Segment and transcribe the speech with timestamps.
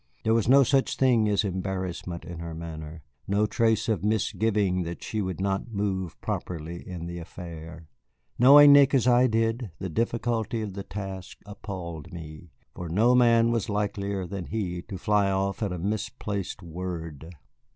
[0.23, 5.03] There was no such thing as embarrassment in her manner, no trace of misgiving that
[5.03, 7.87] she would not move properly in the affair.
[8.39, 13.51] Knowing Nick as I did, the difficulty of the task appalled me, for no man
[13.51, 17.29] was likelier than he to fly off at a misplaced word.